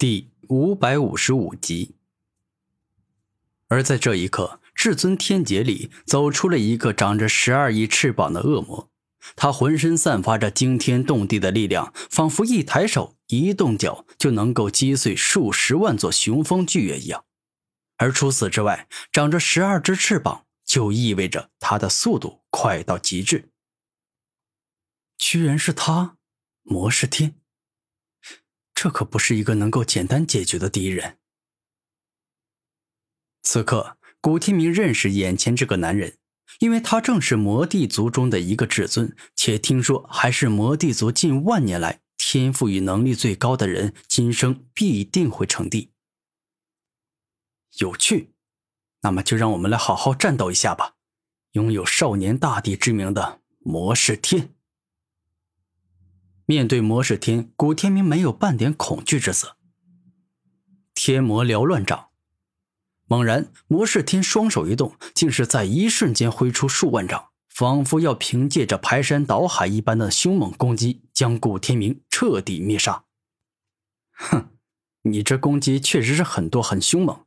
[0.00, 1.94] 第五百五十五集。
[3.68, 8.88] 而在这一刻，至尊天劫里走出了一个长着十二翼翅膀的恶魔，
[9.36, 17.26] 他浑身散发着惊天动地的力量，仿佛一抬手、一动脚就能够击碎数十万座雄风巨岳一样。
[17.98, 23.50] 而除此之外，长着十二只翅膀，就意味着他的速度快到极致。
[25.18, 26.16] 居然是他，
[26.62, 27.34] 魔是天。
[28.82, 31.18] 这可不是一个能够简单解决的敌人。
[33.42, 36.16] 此刻，古天明认识眼前这个男人，
[36.60, 45.92] 因为他正是魔帝族中的一个至尊，且听说还是魔帝族近万年来天赋与能力最高的人，今生必定会成帝。
[47.80, 48.32] 有趣，
[49.02, 50.94] 那么就让我们来好好战斗一下吧！
[51.52, 54.54] 拥有少年大帝之名的魔世天。
[56.50, 59.56] 面对魔世天，古天明没有半点恐惧之色。
[60.94, 62.10] 天魔缭乱掌，
[63.06, 73.04] 猛然，魔世天双手一动，竟是在一瞬间挥出数万掌，仿佛要凭借着排山倒海一般的凶猛攻击，将古天明彻底灭杀。
[74.10, 74.48] 哼，
[75.02, 77.26] 你这攻击确实是很多很凶猛，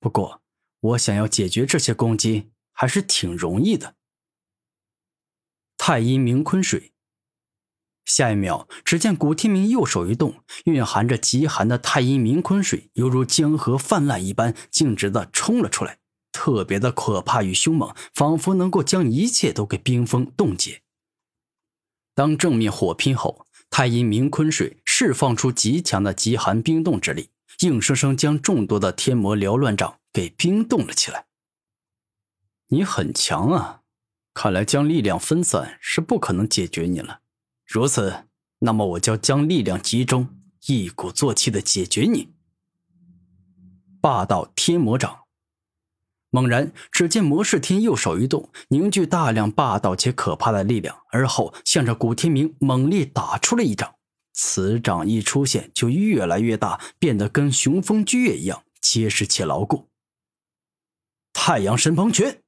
[0.00, 0.42] 不过
[0.80, 3.94] 我想要解决这些攻击还是挺容易的。
[5.76, 6.90] 太阴明坤水。
[8.04, 15.98] 下一秒，只见古天明右手一动，蕴含着极寒的太阴冥坤水，犹如江河泛滥一般，径直的冲了出来，
[16.30, 20.82] 特别的可怕与凶猛，仿佛能够将一切都给冰封冻结。
[22.14, 27.30] 当正面火拼后，太阴冥坤水释放出极强的极寒冰冻之力，
[27.60, 31.26] 硬生生将众多的天魔缭乱掌给冰冻了起来。
[32.68, 33.80] 你很强啊，
[34.32, 37.22] 看来将力量分散是不可能解决你了。
[37.74, 38.26] 如此，
[38.60, 40.28] 那么我就将力量集中，
[40.68, 42.32] 一鼓作气的解决你。
[44.00, 45.24] 霸道天魔掌。
[46.30, 53.96] 猛然，只见魔世天右手一动，凝聚大量霸道且可怕的力量，而后向着古天明猛烈打出了一掌。
[54.32, 59.88] 此掌一出现，就越来越大，变得跟雄风巨岳一样结实且牢固。
[61.32, 62.43] 太阳神鹏拳。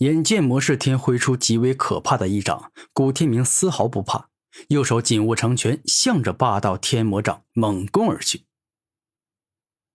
[0.00, 4.30] 眼见魔世天挥出极为可怕的一掌，古天明丝毫不怕，
[4.68, 8.46] 右手紧握成拳，向着霸道天魔掌猛攻而去。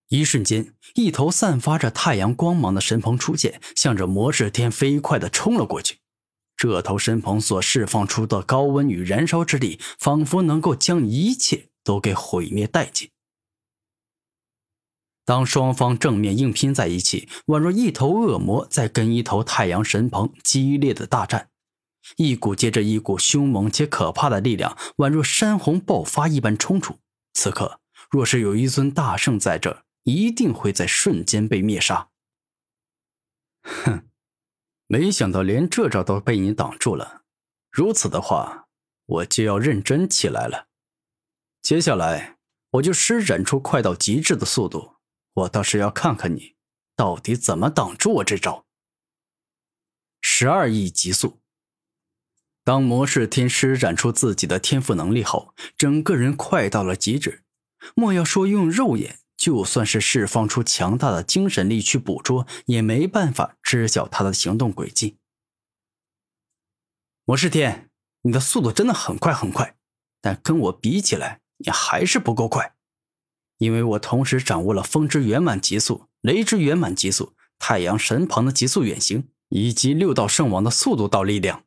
[0.10, 5.98] 一瞬间，一头散发着太阳光芒的神鹏出现，向着魔世天飞快地冲了过去。
[6.56, 13.10] 这头神鹏所释放出的高温与燃烧之力，仿佛能够将一切都给毁灭殆尽。
[15.26, 21.50] 当双方正面硬拼在一起，宛若一头恶魔在跟一头太阳神鹏激烈的大战，
[22.18, 27.00] 一股接着一股凶猛且可怕的力量，宛若山洪爆发一般冲出。
[27.34, 27.80] 此刻，
[28.12, 32.10] 若是有一尊大圣在这，一定会在瞬间被灭杀。
[33.64, 34.04] 哼，
[34.86, 37.24] 没想到连这招都被你挡住了。
[37.72, 38.68] 如此的话，
[39.08, 40.68] 我就要认真起来了。
[41.64, 42.38] 接下来，
[42.74, 44.95] 我就施展出快到极致的速度。
[45.36, 46.56] 我倒是要看看你，
[46.96, 48.66] 到底怎么挡住我这招。
[50.22, 51.42] 十二亿极速。
[52.64, 57.44] 当魔世天施展出自己的天赋能力后，整个人快到了极致。
[57.96, 65.18] 莫要说用肉眼，就算是释放出强大的精神力去捕捉，也没办法知晓他的行动轨迹。
[67.26, 67.90] 魔世天，
[68.22, 69.78] 你的速度真的很快很快，
[70.22, 72.75] 但跟我比起来，你还是不够快。
[73.58, 81.64] 因为我同时掌握了风之圆满极速、雷之圆满极速、太阳神鹏的极速远行，以及六道圣王的速度道力量。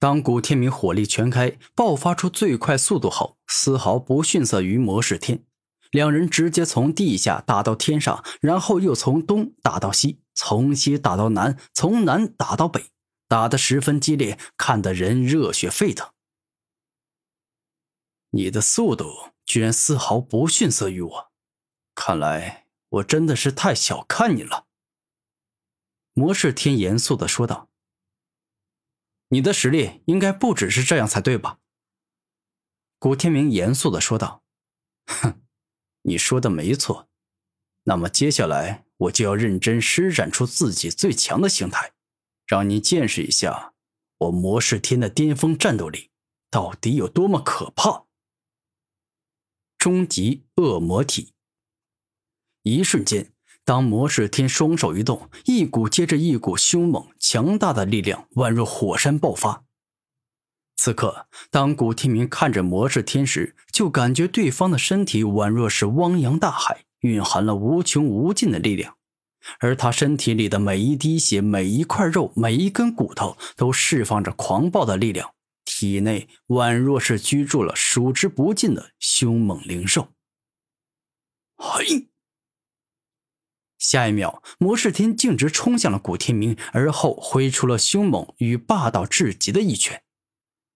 [0.00, 5.44] 当古天明火力全开，爆发出最快速度后，丝毫不逊色于魔世天。
[5.90, 12.86] 两人直接从地下打到天上，然后又从东打到西，从西打到南，从南打到北，
[13.26, 16.10] 打得十分激烈，看得人热血沸腾。
[18.30, 19.06] 你的速度。
[19.48, 21.32] 居然丝毫不逊色于我，
[21.94, 24.66] 看来我真的是太小看你了。”
[26.12, 27.70] 魔世天严肃的说道
[29.28, 31.60] ，“你的实力应该不只是这样才对吧？”
[33.00, 34.42] 古天明严肃的说道
[35.08, 35.40] ，“哼，
[36.02, 37.08] 你说的没错。
[37.84, 41.94] 那么接下来我就要认真施展出自己最强的形态，
[42.46, 43.72] 让你见识一下
[44.18, 46.10] 我魔世天的巅峰战斗力
[46.50, 48.04] 到底有多么可怕。”
[49.78, 51.32] 终极恶魔体。
[52.64, 53.32] 一瞬间，
[53.64, 59.64] 当魔世天双手一动，一股接着一股凶猛强大的力量，宛若火山爆发。
[60.76, 68.96] 此刻，当古天明看着魔式天时，就感觉对方的身体宛若是汪洋大海，蕴含了无穷无尽的力量。
[69.60, 75.32] 而他身体里的每一滴血、每一块肉、每一根骨头，都释放着狂暴的力量，
[75.78, 80.12] 体内宛若是居住了数之不尽的凶猛灵兽。
[81.54, 82.08] 嘿！
[83.78, 90.02] 下一秒，魔世天径直冲向了古天明，而后挥出了凶猛与霸道至极的一拳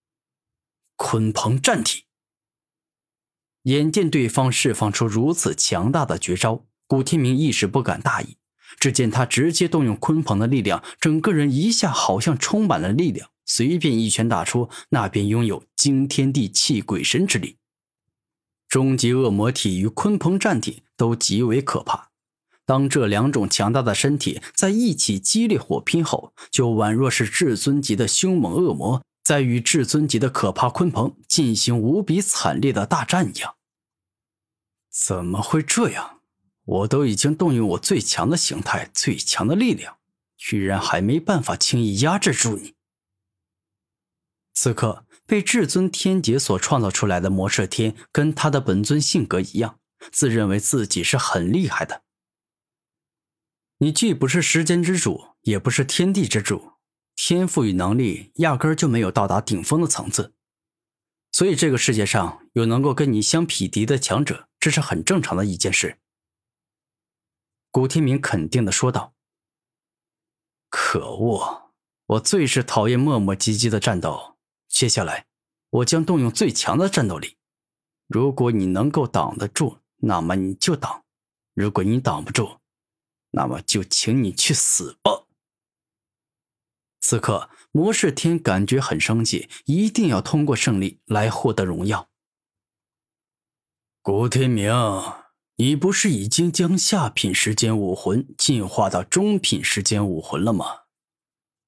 [0.97, 2.05] ——鲲鹏战体。
[3.63, 8.39] 眼见对方释放出如此强大的绝招，古天明一时不敢大意。
[8.79, 17.57] 只见他直接动用鲲鹏的力量，整个人一下好像充满了力量，随便一拳打出，那便拥有惊天地泣鬼神之力。
[18.69, 22.11] 终极恶魔体与鲲鹏战体都极为可怕。
[22.65, 33.57] 当这两种强大的身体在一起激烈火拼后，就宛若是至尊级的凶猛恶魔在与至尊级的可怕鲲鹏进行无比惨烈的大战一样。
[34.91, 36.21] 怎么会这样？
[36.65, 39.97] 我都已经动用我最强的形态、最强的力量，
[40.37, 42.75] 居然还没办法轻易压制住你。
[44.55, 52.03] 此刻，被至尊天劫所创造出来的魔射天，跟他的本尊性格一样，自认为自己是很厉害的。
[53.79, 56.73] 你既不是时间之主，也不是天地之主，
[57.17, 60.35] 天赋与能力压根儿就没有到达顶峰的层次，
[61.33, 65.99] 所以这个世界上有能够跟你相匹敌的强者，这是很正常的一件事。
[67.71, 69.15] 古天明肯定的说道
[70.69, 71.73] ：“可恶，
[72.07, 74.32] 我最是讨厌磨磨唧唧的战斗。
[74.73, 75.27] 接下来，
[75.69, 77.37] 我将动用最强的战斗力。
[78.09, 81.05] 如果你能够挡得住，那么你就挡；
[81.55, 82.59] 如果你挡不住，
[83.33, 85.27] 那么就请你去死吧。”
[87.01, 92.09] 此刻，魔世天感觉很生气，一定要通过胜利来获得荣耀。
[94.01, 94.73] 古天明。
[95.57, 100.82] 你不是已经将下品时间武魂进化到中品时间武魂了吗？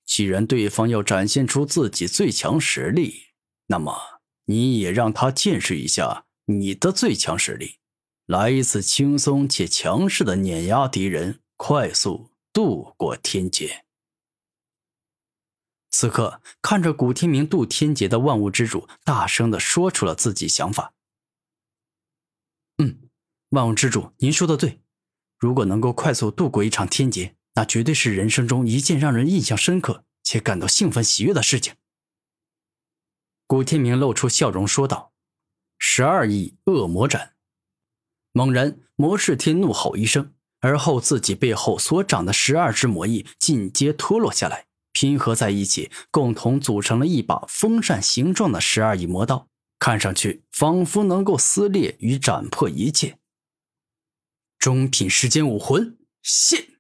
[0.05, 3.29] 既然对方要展现出自己最强实力，
[3.67, 7.79] 那么你也让他见识一下你的最强实力，
[8.27, 13.85] 来一次轻松且强势的碾压敌人，快速度过天劫。
[15.91, 20.93] 此刻，看着古天明渡天劫的万物之主，大声的说出了自己想法。
[22.79, 23.01] 嗯。
[23.51, 24.81] 万物之主，您说的对。
[25.39, 31.75] 如果能够快速度过一场天劫，那绝对是人生中一件让人印象深刻且感到兴奋喜悦的事情。
[33.47, 35.13] 古天明露出笑容说道
[35.79, 37.35] ：“十二亿恶魔斩！”
[38.33, 49.47] 猛然，魔世天怒吼一声，而后自己背后所长的十二只魔翼尽皆脱落下来，拼合在一起，共同组成了一把风扇形状的十二亿魔刀，
[49.79, 53.19] 看上去仿佛能够撕裂与斩破一切。
[54.59, 56.74] 中品时间武魂现！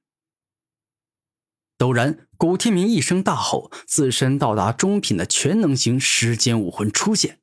[1.84, 7.40] 陡然，古天明一声大吼，自身到达中品的全能型时间武魂出现。